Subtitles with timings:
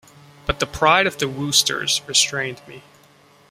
[0.47, 2.81] But the pride of the Woosters restrained me.